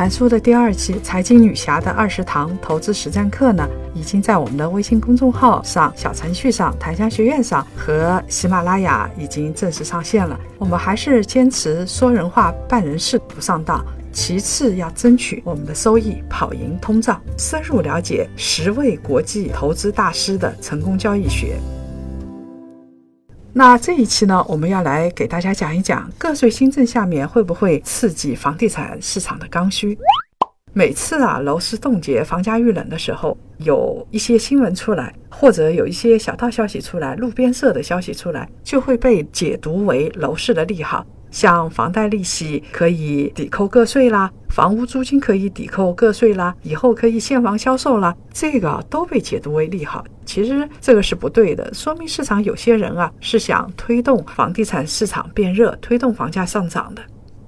[0.00, 10.40] 谈书的第二期《财经女侠的二十堂投资实战课》呢，已经在我们的微信公众号上、小程序上、檀香学院上和喜马拉雅已经正式上线了。
[10.56, 13.84] 我们还是坚持说人话、办人事，不上当。
[14.10, 21.58] 其次，要争取我们的收益跑赢通胀，深入了解十位国际投资大师的成功交易学。
[23.52, 29.98] 那这一期呢，我们要来给大家讲一讲个税新政下面会不会刺激房地产市场的刚需。
[30.72, 41.04] 每次啊楼市冻结、房价遇冷的时候，有一些新闻出来，或者有一些小道消息出来、路边社的消息出来，就会被解读为楼市的利好。
[41.30, 50.04] 像房贷利息可以抵扣个税啦，房屋租金可以抵扣个税啦，以后可以现房销售啦，这个都被解读为利好。
[50.24, 57.02] 其实这个是不对的，说明市场有些人啊是想推动房地产市场变热，推动房价上涨的。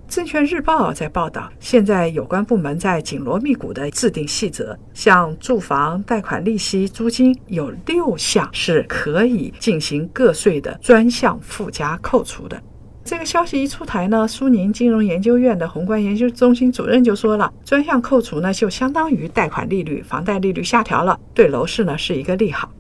[0.09, 12.63] 证券日报在报道，现在有关部门在紧锣密鼓地制定细则，像住房贷款利息、租金有六项是可以进行个税的专项附加扣除的。
[13.05, 22.71] 这个消息一出台呢，苏宁金融研究院的宏观研究中心主任就说了，专项扣除呢就相当于贷款利率、房贷利率下调了，对楼市呢是一个利好。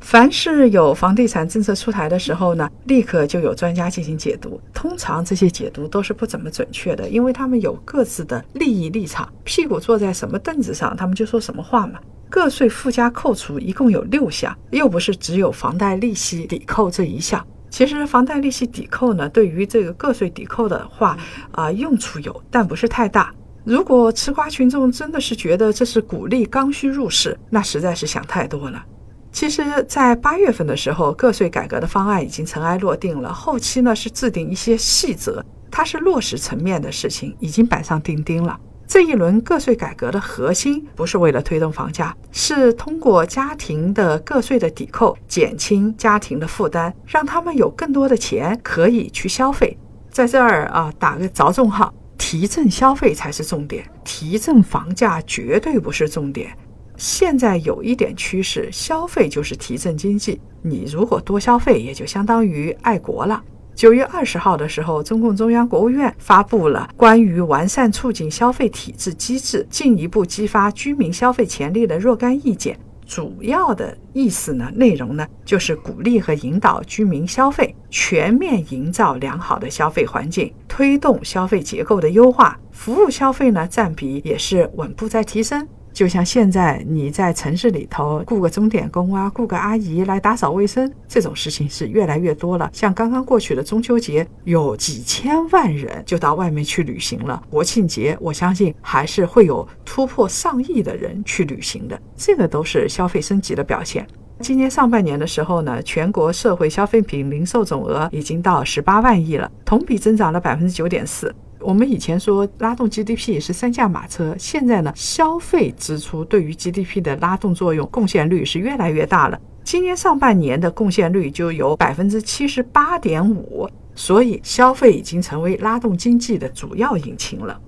[0.00, 12.00] 凡是有房地产政策出台的时候呢，立刻就有专家进行解读，通常这些解读都是不怎么准确的，因为他们有各自的利益立场，屁股坐在什么凳子上，他们就说什么话嘛。
[12.28, 17.44] 个税附加扣除一共有六项，又不是只有房贷利息抵扣这一项。
[17.72, 21.16] 其实房贷利息抵扣呢，对于这个个税抵扣的话，
[21.52, 23.34] 啊，用处有，但不是太大。
[23.64, 28.84] 如果吃瓜群众真的是觉得这是鼓励刚需入市，那实在是想太多了。
[29.32, 38.60] 其实，在八月份的时候，个税改革的方案已经尘埃落定了，后期呢是制定一些细则，它是落实层面的事情，已经板上钉钉了。
[38.86, 49.78] 这一轮个税改革的核心不是为了推动房价，是通过家庭的个税的抵扣，减轻家庭的负担，让他们有更多的钱可以去消费。
[50.10, 56.54] 在这儿啊，打个着重号，提振消费才是重点，提振房价绝对不是重点。
[56.98, 63.42] 现在有一点趋势，消费就是提振经济，你如果多消费，也就相当于爱国了。
[63.74, 72.78] 九月二十号的时候，中共中央、国务院发布了关于完善促进消费体制机制、进一步激发居民消费潜力的若干意见。
[73.04, 85.66] 主要的意思呢，内容呢，就是鼓励和引导居民消费，全面营造良好的消费环境，推动消费结构的优化，服务消费呢占比也是稳步在提升。
[85.92, 92.70] 就像现在你在城市里头雇个钟点工啊，雇个阿姨来打扫卫生，这种事情是越来越多了。
[92.72, 97.42] 像刚刚过去的中秋节，有几千万人就到外面去旅行了。
[97.50, 104.06] 国庆节，我相信还是会有突破上亿的人去旅行的，这个都是消费升级的表现。
[104.40, 111.32] 今年上半年的时候呢，全国社会消费品零售总额已经到十八万亿了，同比增长了百分之九点四。
[111.62, 119.40] 我们以前说拉动 GDP 是三驾马车，现在呢，消费支出对于 GDP 的拉动作用贡献率是越来越大了。
[119.64, 127.60] 今年上半年的贡献率就有百分之七十八点五，所以消费已经成为拉动经济的主要引擎了。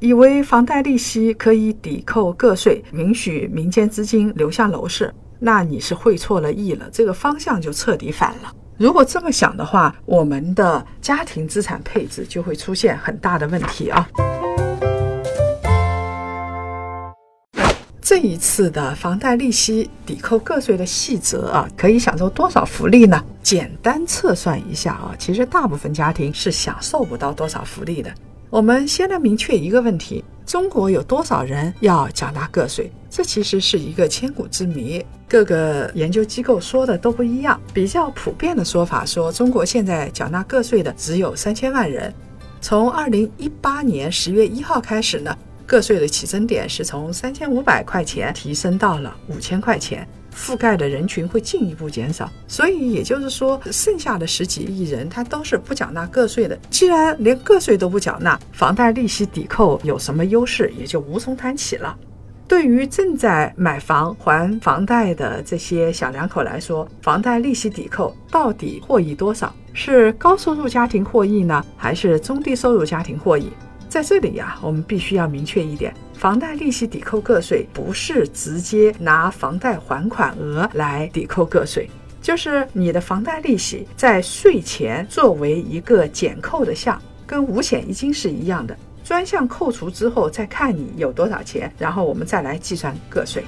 [0.00, 8.52] 以为房贷利息可以抵扣个税，允许民间资金流向楼市，那你是会错了意了，这个方向就彻底反了。
[8.78, 14.08] 如果这么想的话，我们的家庭资产配置就会出现很大的问题啊。
[18.00, 23.20] 这一次的房贷利息抵扣个税的细则啊，可以享受多少福利呢？
[23.42, 28.14] 简单测算一下啊，其实大部分家庭是享受不到多少福利的。
[28.48, 30.24] 我们先来明确一个问题。
[30.48, 32.90] 中国有多少人要缴纳个税？
[33.10, 37.60] 这其实是一个千古之谜，各个研究机构说的都不一样。
[37.74, 42.10] 比较普遍的说法说，中国现在缴纳个税的只有三千万人。
[42.62, 45.36] 从二零一八年十月一号开始呢，
[45.66, 50.08] 个税的起征点是从三千五百块钱提升到了五千块钱。
[50.38, 52.30] 覆盖的人群会进一步减少。
[52.46, 56.56] 所以也就是说，剩下的十几亿人他都是不缴纳个税的。
[56.70, 61.96] 既然连个税都不缴纳，房贷利息抵扣有什么优势，也就无从谈起了。
[62.46, 69.54] 对于正在买房还房贷的这些小两口来说，房贷利息抵扣到底获益多少？
[69.74, 73.52] 是高收入家庭获益呢，还是中低收入家庭获益？
[73.88, 81.88] 在这里呀，我们必须要明确一点：房贷利息抵扣个税不是直接拿房贷还款额来抵扣个税，
[82.20, 88.76] 就是你的房贷利息在税前作为一个减扣的项，跟五险一金是一样的。
[89.02, 93.42] 专项扣除之后，再看你有多少钱，然后我们再来计算个税。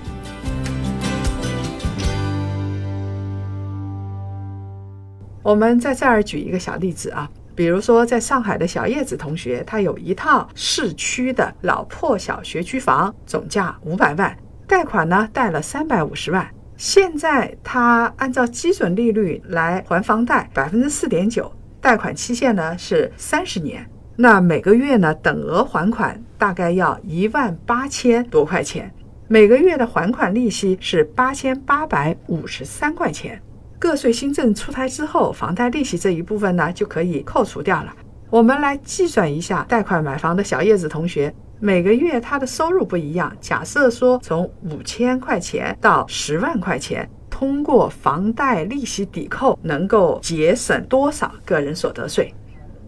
[5.42, 14.36] 我们在这儿举一个小例子啊，比如说在上海的小叶子同学，他有一套市区的老破小学区房，总价五百万，
[14.66, 23.86] 贷款呢贷了三百五十万，现在他按照基准利率来还房贷，百分之四点九，贷款期限呢是三十年。
[24.16, 28.92] 那每个月呢，等额还款大概要一万八千多块钱，
[29.28, 33.40] 每个月的还款利息是八千八百五十三块钱。
[33.80, 37.90] 个税新政出台之后，房贷利息这一部分呢就可以扣除掉了。
[38.28, 52.32] 我们来计算一下，贷款买房的小叶子同学每个月他的收入不一样，假设说从五千块钱到十万块钱，通过房贷利息抵扣能够节省多少个人所得税？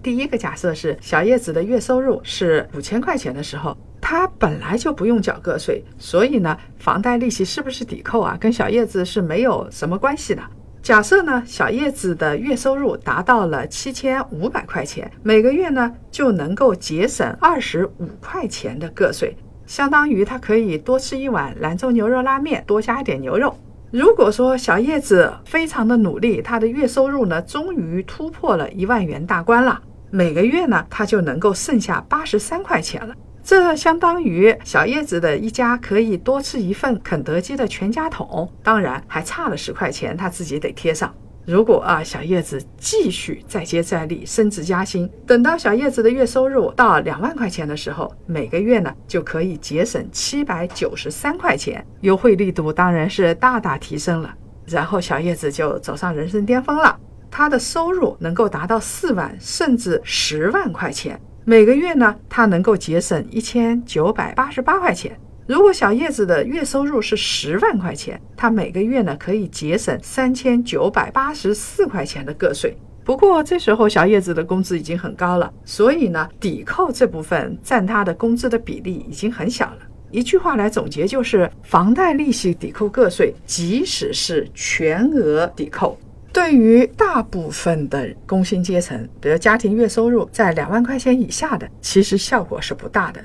[0.02, 8.36] 第一个假设是小叶子的月收入是五千块钱的时候，他本来就不用缴个税，所以呢，房贷利息是不是抵扣啊？
[8.38, 10.42] 跟小叶子是没有什么关系的。
[10.82, 23.56] 假设呢，小叶子的月收入达到了七千五百块钱，每个月呢就能够节省二十五块钱的个税，相当于他可以多吃一碗兰州牛肉拉面，多加一点牛肉。
[23.92, 29.80] 如果说小叶子非常的努力，他的月收入呢终于突破了一万元大关了。
[30.10, 41.12] 每个月呢，他就能够剩下八十三块钱了，这相当于小叶子的一家可以多吃一份肯德基的全家桶，当然还差了十块钱，他自己得贴上。
[41.44, 54.32] 如果啊，小叶子继续再接再厉，升职加薪，等到小叶子的月收入到两万块钱的时候，每个月呢就可以节省七百九十三块钱，优惠力度当然是大大提升了。
[54.66, 56.96] 然后小叶子就走上人生巅峰了。
[57.28, 65.18] 他的收入能够达到四万甚至十万块钱，每个月呢，他能够节省一千九百八十八块钱。
[65.44, 72.76] 如果小叶子的月收入是十万块钱，他每个月呢可以节省三千九百八十四块钱的个税。
[73.02, 79.78] 不过这时候小叶子的工资已经很高了，所以呢，抵扣这部分占他的工资的比例已经很小了。
[80.12, 85.98] 一句话来总结就是：房贷利息抵扣个税，即使是全额抵扣。
[86.32, 93.20] 对于大部分的工薪阶层，比如家庭月收入在两万块钱以下的，其实效果是不大的。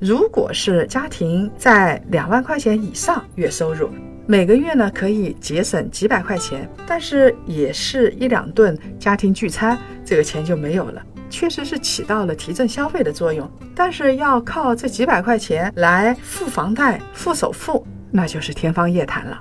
[0.00, 3.90] 如果是家庭在两万块钱以上月收入，
[4.26, 11.00] 每个月呢可以节省几百块钱，但是也是一两顿家庭聚餐，这个钱就没有了。
[11.28, 19.40] 确实是起到了提振消费的作用，但是要靠这几百块钱来付房贷、付首付，那就是天方夜谭了。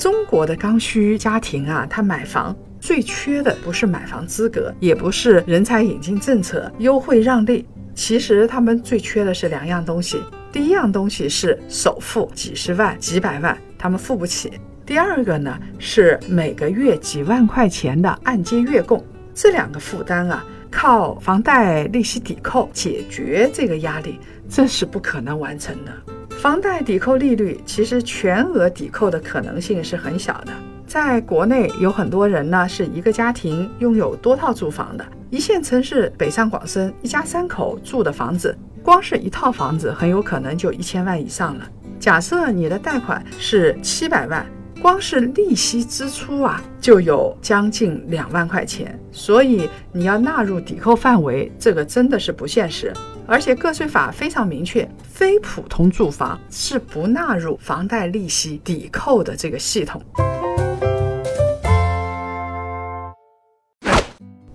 [0.00, 10.22] 中国的刚需家庭啊，他买房最缺的不是买房资格，也不是人才引进政策优惠让利，其实他们最缺的是两样东西。
[10.50, 14.48] 第一样东西是首付几十万、几百万，他们付不起；
[14.86, 25.92] 第二个呢是每个月几万块钱的按揭月供，这两个负担啊，靠房贷利息抵扣解决这个压力，这是不可能完成的。
[26.40, 30.52] 房贷抵扣利率其实全额抵扣的可能性是很小的。
[30.86, 35.04] 在国内有很多人呢，是一个家庭拥有多套住房的。
[35.28, 41.70] 一线城市北上广深，一家三口住的房子，光是一套房子很有可能就一千万以上了。
[41.98, 44.46] 假设你的贷款是七百万，
[44.80, 48.98] 光是利息支出啊，就有将近两万块钱。
[49.12, 52.94] 所以你要纳入抵扣范围，这个真的是不现实。
[53.26, 54.89] 而且个税法非常明确，
[55.20, 60.02] 非普通住房是不纳入房贷利息抵扣的这个系统。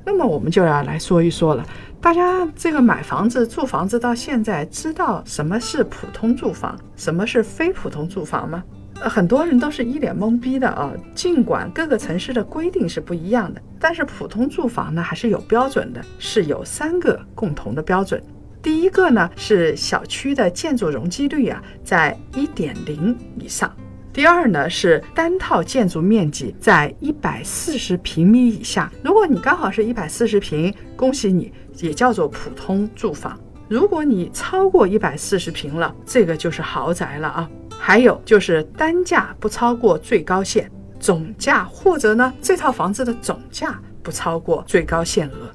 [0.03, 1.63] 那么我们就要来说一说了，
[2.01, 8.63] 大家这个买房子、住房子到现在知道什么是普通住房，什么是非普通住房吗？
[8.99, 10.91] 呃，很多人都是一脸懵逼的啊。
[11.13, 18.19] 尽管各个城市的规定是不一样的，但是普通住房呢还是有标准的，是有三个共同的标准。
[18.65, 23.71] 第一个呢是小区的建筑容积率啊在一点零以上。
[24.11, 28.91] 第二呢是单套建筑面积在一百四十平米以下。
[29.03, 33.39] 如果你刚好是一百四十平，恭喜你，也叫做普通住房。
[33.69, 37.47] 如果你超过一百四十平了，这个就是豪宅了啊。
[37.77, 45.51] 还有就是单价不超过最高限总价，或者呢这套房子的总价不超过最高限额，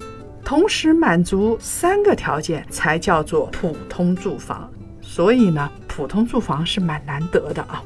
[0.51, 4.69] 同时满足三个条件才叫做普通住房。
[5.01, 7.81] 所以呢，普通住房是蛮难得的啊。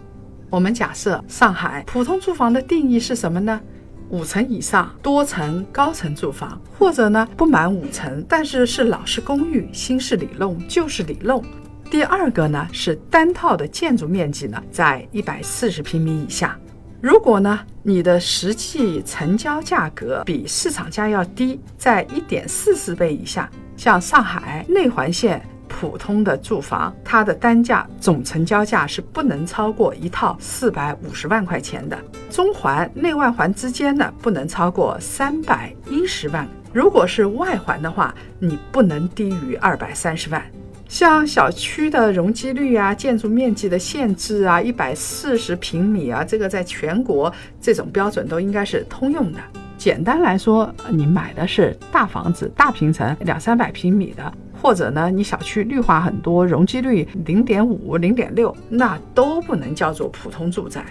[0.49, 3.61] 我们假设上海普通住房的定义是什么呢？
[4.09, 11.44] 五层以上多层高层住房，或者呢不满五层，但是是老式公寓、新式里弄、旧式里弄。
[11.90, 16.59] 第二个呢是单套的建筑面积呢在一百四十平米以下。
[17.05, 23.47] 如果呢你的实际成交价格比市场价要低，在一点四四倍以下，
[23.77, 25.47] 像上海内环线。
[25.69, 31.99] 普通的住房，它的单价总成交价是不能超过一套四百五十万块钱的。
[32.31, 36.49] 中环内外环之间呢，不能超过三百一十万。
[36.73, 40.43] 如果是外环的话，你不能低于二百三十万。
[40.88, 49.38] 像小区的容积率啊、建筑面积的限制啊、一百四十平米啊，这个在全国这种标准都应该是通用的。
[49.76, 54.33] 简单来说，你买的是大房子、大平层，两三百平米的。
[54.62, 60.83] 或者呢，你小区绿化很多，容积率零点五、零点六，那都不能叫做普通住宅。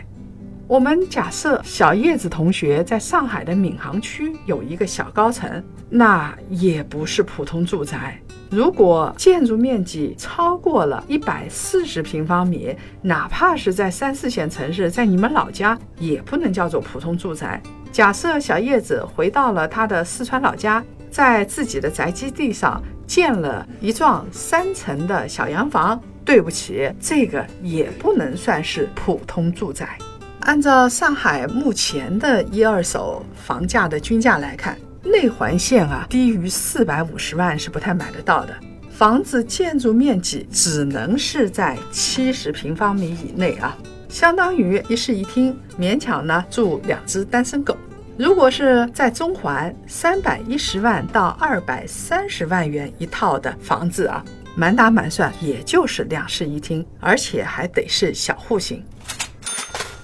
[0.67, 8.19] 我们假设小叶子同学在上海的闵行区有一个小高层，那也不是普通住宅。
[8.53, 17.60] 如果建筑面积超过了一百四十平方米，哪怕是在三四线城市，在你们老家也不能叫做普通住宅。
[17.91, 22.81] 假设小叶子回到了他的四川老家，在自己的宅基地上。
[23.05, 29.98] 建了一幢三层的小洋房，对不起，这个也不能算是普通住宅。
[30.39, 38.55] 按照上海目前的一二手房价的均价来看，内环线啊低于四百五十万是不太买得到的。
[38.89, 43.75] 房子建筑面积只能是在七十平方米以内啊，
[44.07, 47.75] 相当于一室一厅，勉强呢住两只单身狗。
[48.15, 54.24] 如果是在中环三百一十万到二百三十万元一套的房子啊，
[54.55, 58.83] 满打满算也就是两室一厅，而且还得是小户型。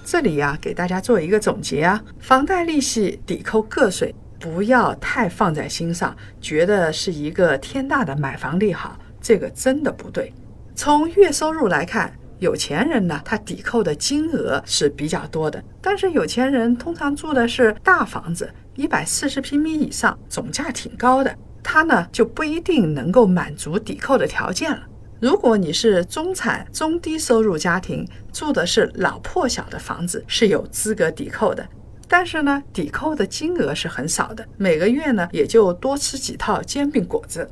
[0.04, 10.34] 这里呀，给大家做一个总结啊，房贷利息抵扣个税，不要太放在心上，觉得是一个天大的买房利好，这个真的不对。
[10.74, 12.14] 从月收入来看。
[12.40, 24.80] 有钱人呢，他抵扣的金额是比较多的，但是有钱人通常住的是大房子，一百四十平米以上，总价挺高的，他呢就不一定能够满足抵扣的条件了。
[25.20, 31.68] 如果你是中产、中低收入家庭，住的是老破小的房子，是有资格抵扣的，
[32.10, 37.48] 但是呢，抵扣的金额是很少的，每个月呢也就多吃几套煎饼果子。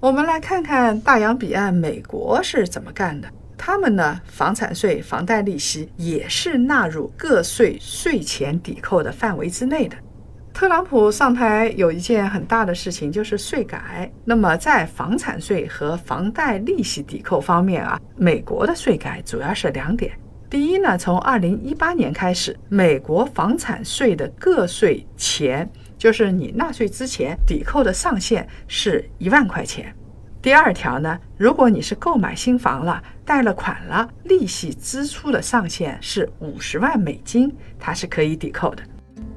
[0.00, 3.28] 我们来看看大洋彼岸美国是怎么干的。
[3.56, 9.96] 他们呢，房产税、房贷利息也是纳入个税税前抵扣的范围之内的。
[10.52, 14.10] 特朗普上台有一件很大的事情，就是税改。
[14.24, 20.12] 那么在房产税和房贷利息抵扣方面啊，美国的税改主要是两点。
[20.48, 25.68] 第一呢，从二零一八年开始，美国房产税的个税前。
[25.98, 29.92] 就是你纳税之前抵扣的上限是一万块钱。
[30.42, 38.82] 第二条呢，如果你是购买新房了，贷了款了，利息支出的上限是五十万美金，它是可以抵扣的。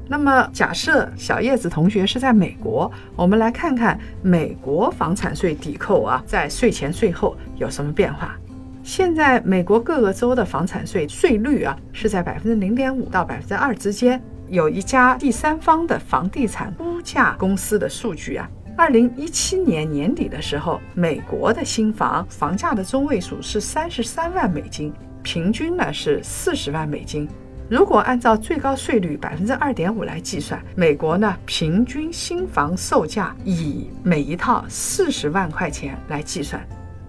[0.06, 8.38] 那么假设小叶子同学是在美国，我们来看看美国房产税抵扣啊，在税前税后有什么变化？
[8.84, 14.22] 现在美国各个州的房产税税率啊，是在百分之零点五到百分之二之间。
[14.48, 27.30] 有一家第三方的房地产估价公司的数据啊，二零一七年年底的时候，美国的新房房价的中位数是三十三万美金，平均呢是四十万美金。
[27.70, 36.60] 如果按照最高税率百分之二点五来计算，美国呢平均新房售价以每一套四十万块钱来计算。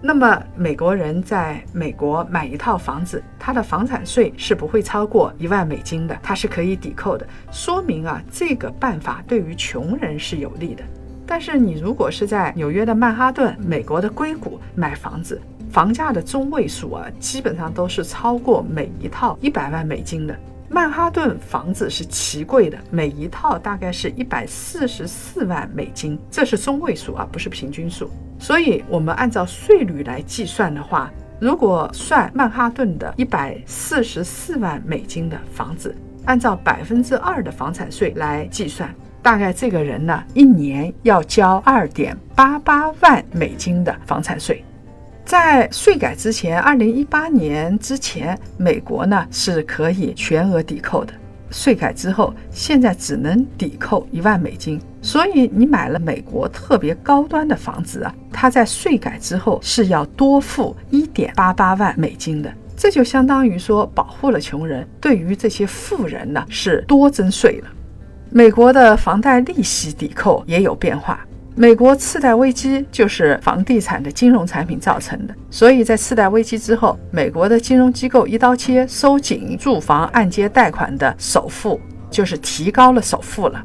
[0.03, 7.27] 那么美国人在美国买一套房子，他的房产税是不会超过一万美金的，它是可以抵扣的。
[7.51, 10.83] 说明啊，这个办法对于穷人是有利的。
[11.27, 15.39] 但是你如果是在纽约的曼哈顿、美国的硅谷买房子，
[15.69, 20.35] 房价的中位数啊，基本上都是超过每一套一百万美金的。
[20.73, 28.09] 曼哈顿房子是奇贵的，每一套大概是一百四十四万美金，这是中位数啊，不是平均数。
[28.39, 31.11] 所以，我们按照税率来计算的话，
[31.41, 44.63] 如果算曼哈顿的一百四十四万美金的房子，按照百分之二的房产税来计算，大概这个人呢一年要交二点八八万美金的房产税。
[45.25, 51.13] 在税改之前，二零一八年之前，美国呢是可以全额抵扣的。
[51.49, 54.79] 税改之后，现在只能抵扣一万美金。
[55.01, 62.51] 所以你买了美国特别高端的房子啊，它在税改之后是要多付一点八八万美金的。
[62.77, 67.67] 这就相当于说保护了穷人，对于这些富人呢是多征税了。
[68.29, 71.19] 美国的房贷利息抵扣也有变化。
[71.53, 81.79] 美国次贷危机就是房地产的金融产品造成的，所以在次贷危机之后，美国的金融机构一刀切收紧住房按揭贷款的首付，
[82.09, 83.61] 就是提高了首付了。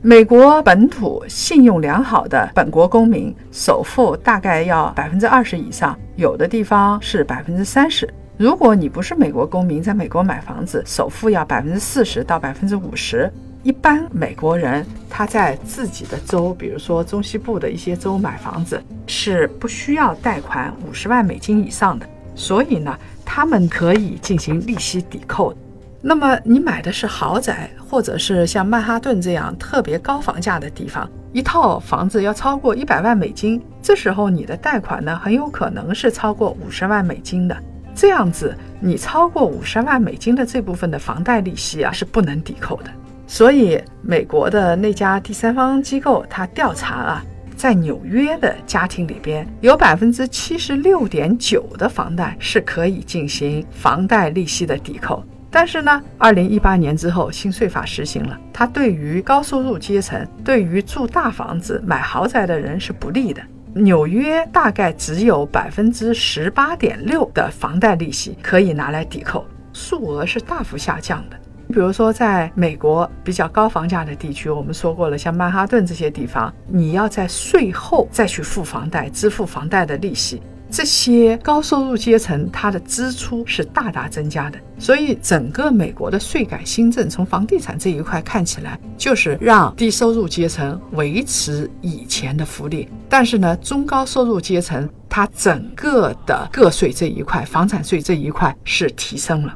[0.00, 8.08] 美国本土信用良好的本国公民首付大概要百分之二十以上，有的地方是百分之三十。
[8.38, 13.30] 如果你不是美国公民，在美国买房子，首付要百分之四十到百分之五十。
[13.66, 25.52] 一般美国人他在自己的州，比如说中西部的一些州买房子是不需要贷款五十万美金以上的，所以呢，他们可以进行利息抵扣。
[26.00, 37.56] 那么你买的是豪宅，或者是像曼哈顿这样特别高房价的地方，一套房子要超过一百万美金，这时候你的贷款呢很有可能是超过五十万美金的。
[37.96, 42.90] 这样子，你超过五十万美金的这部分的房贷利息啊是不能抵扣的。
[43.26, 47.24] 所以，美国的那家第三方机构，他调查啊，
[47.56, 55.24] 在纽约的家庭里边，有百分之七十六点九的房贷是可以进行房贷利息的抵扣。
[55.50, 63.42] 但是呢，二零一八年之后，新税法实行了，它对于高收入阶层、对于住大房子、买豪宅的人是不利的。
[63.74, 71.36] 纽约大概只有百分之十八点六的房贷利息可以拿来抵扣，数额是大幅下降的。
[71.76, 80.40] 比如说，在美国比较高房价的地区，我们说过了，像曼哈顿这些地方，你要在税后再去付房贷，支付房贷的利息，
[80.70, 84.58] 这些高收入阶层他的支出是大大增加的。
[84.78, 99.54] 所以，整个美国的税改新政，从房地产这一块看起来，就是让低收入阶层维持以前的福利，但是呢，中高收入阶层它整个的个税这一块，房产税这一块是提升了。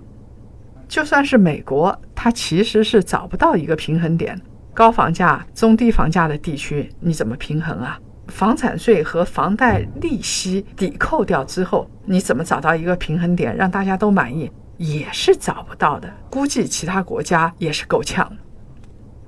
[0.89, 4.39] 就算是美国，它其实是找不到一个平衡点。
[4.75, 7.99] 高房价、中低房价的地区，你怎么平衡啊？
[8.29, 14.51] 房产税和房贷利息抵扣掉之后，你怎么找到一个平衡点，让大家都满意？
[14.77, 16.13] 也是找不到的。
[16.29, 18.31] 估计其他国家也是够呛。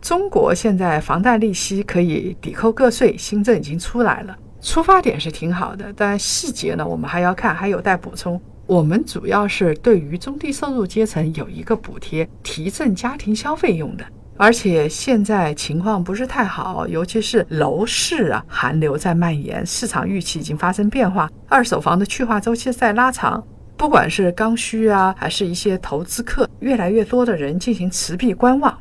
[0.02, 8.38] 中国现在房贷利息可以抵扣个税，新政已经出来了，出发点是挺好的，但细节呢，我们还要看，还有待补充。
[8.72, 14.04] 我们主要是对于中低收入阶层有一个补贴，提振家庭消费用的。
[14.38, 23.46] 而且现在情况不是太好，尤其是楼市啊，寒流在蔓延，市场预期已经发生变化，二手房的去化周期在拉长。
[23.76, 28.74] 不管是刚需啊，还是一些投资客，越来越多的人进行持币观望。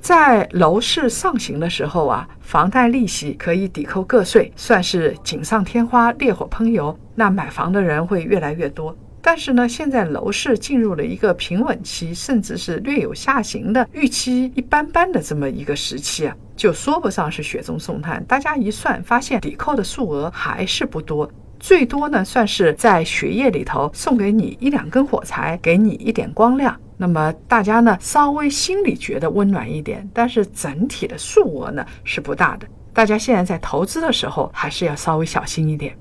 [0.00, 8.96] 在楼市上行的时候啊，房贷利息可以抵扣个税，算是锦上添花、烈火烹油，那买房的人会越来越多。
[9.20, 18.24] 但是呢，现在楼市进入了一个平稳期，甚至是略有下行的预期一般般的这么一个时期啊，就说不上是雪中送炭。
[18.24, 26.78] 大家一算，发现抵扣的数额还是不多，最多呢算是在血液里头送给你一两根火柴，给你一点光亮。
[26.96, 32.66] 那么大家呢稍微心里觉得温暖一点，但是整体的数额呢是不大的。
[32.92, 35.96] 大家现在在投资的时候还是要稍微小心一点。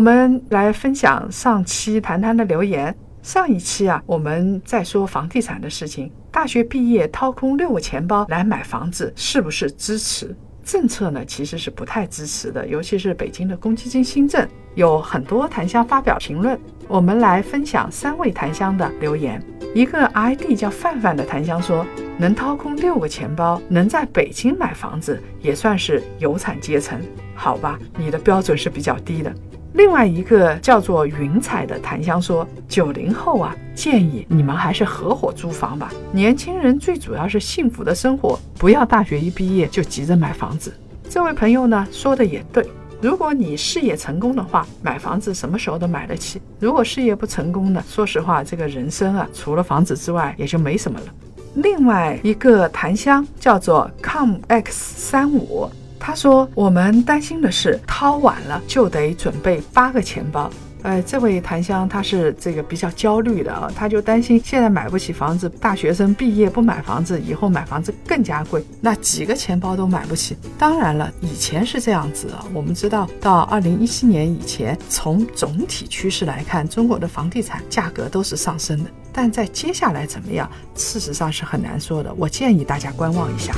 [0.00, 2.96] 我们来分享上期谈谈的留言。
[3.20, 6.10] 上一期啊，我们在说房地产的事情。
[6.30, 10.34] 大学毕业掏空六个钱包来买房子，是不是支持？
[10.64, 12.66] 政策呢，其实是不太支持的。
[12.66, 16.58] 尤其是北京的公积金新政，有很多檀香发表评论。
[16.88, 19.38] 我们来分享三位檀香的留言。
[19.74, 21.84] 一个 ID 叫范范的檀香说
[22.16, 26.98] ：“能掏空六个钱包，能在北京买房子，也算是有产阶层，
[27.34, 27.78] 好吧？
[27.98, 29.30] 你的标准是比较低的。”
[29.72, 35.92] 另外一个叫做云彩的檀香说：“九零后啊，建议你们还是合伙租房吧。
[36.12, 40.74] 年轻人最主要是幸福的生活，不要大学一毕业就急着买房子。”
[41.08, 42.68] 这位朋友呢说的也对，
[43.00, 51.06] 如果你事业成功的话，买房子什么时候都买得起；如果事业不成功呢，说实话，这个人生啊，除了房子之外也就没什么了。
[51.54, 55.70] 另外一个檀香叫做 com x 三五。
[56.00, 60.50] 他说：“我们担心的是，掏晚了就得准备八个钱包。”
[60.82, 70.38] 呃，这位檀香他是这个比较焦虑的啊，他就担心现在买不起房子，大学生毕业不买房子，以后买房子更加贵，那几个钱包都买不起。
[70.58, 82.10] 当然了，以前是这样子啊，我们知道到二零一七年以前，从总体趋势来看，中国的房地产价格都是上升的，但在接下来怎么样，事实上是很难说的。
[82.16, 83.54] 我建议大家观望一下。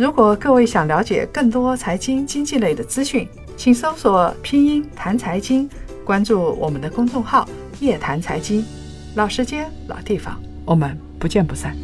[0.00, 5.68] 如果各位想了解更多财经经济类的资讯，请搜索拼音谈财经，
[6.06, 7.46] 关注我们的公众号
[7.80, 8.64] “夜谈财经”，
[9.14, 11.76] 老时间老地方，我们不见不散。